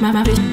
mach 0.00 0.12
dich. 0.12 0.34
Dich 0.34 0.49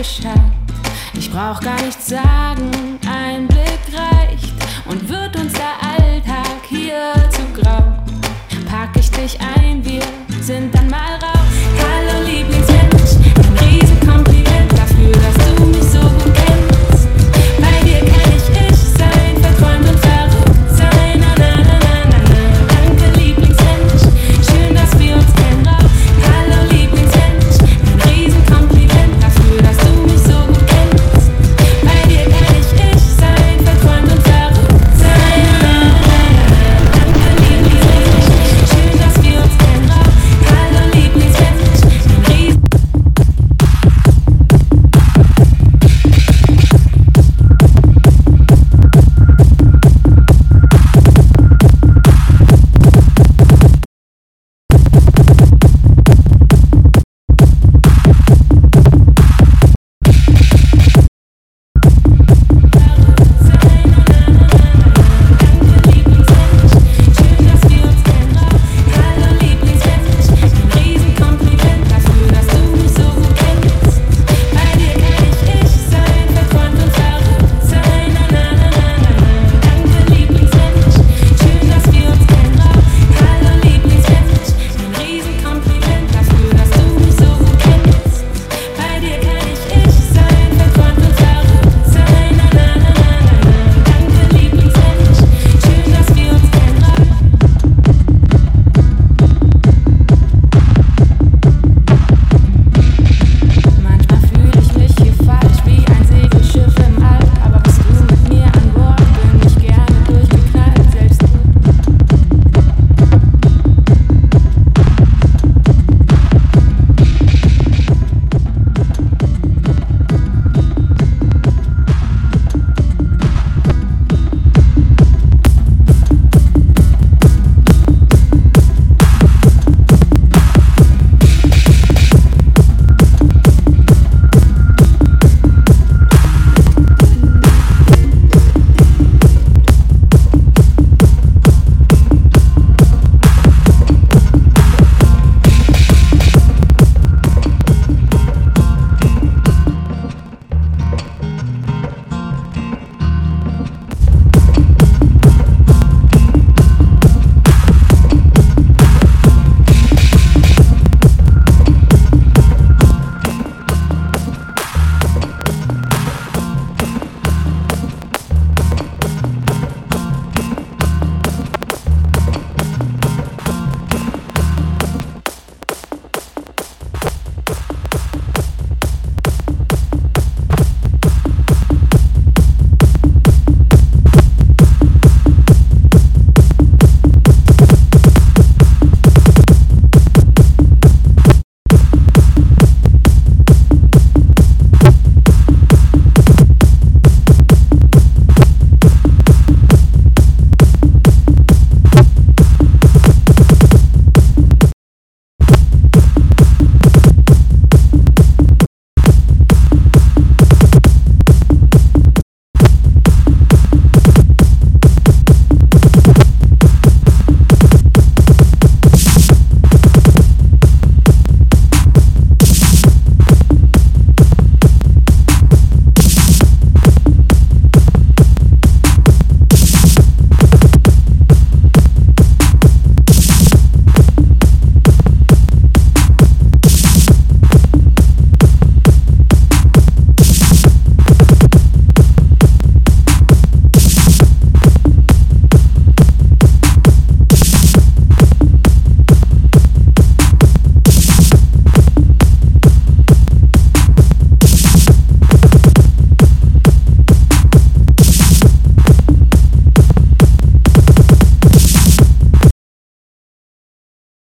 Bescheid. 0.00 0.32
Ich 1.12 1.30
brauch 1.30 1.60
gar 1.60 1.78
nichts 1.82 2.08
sagen, 2.08 2.98
ein 3.06 3.46
Blick 3.46 3.80
reicht. 3.92 4.54
Und 4.86 5.06
wird 5.06 5.36
uns 5.36 5.52
der 5.52 5.76
Alltag 5.82 6.62
hier 6.66 7.12
zu 7.28 7.42
grau, 7.60 7.82
pack 8.66 8.96
ich 8.98 9.10
dich 9.10 9.38
ein, 9.38 9.84
wir 9.84 10.00
sind 10.40 10.74
dann 10.74 10.88
mal 10.88 11.16
raus. 11.16 11.52
Hallo 11.76 12.26
Lieblingsmensch, 12.26 13.26
ein 13.36 13.58
Riesenkompliment 13.58 14.72
dafür, 14.72 15.12
dass 15.12 15.39